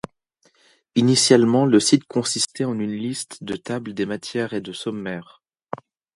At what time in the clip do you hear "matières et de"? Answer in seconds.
4.07-4.73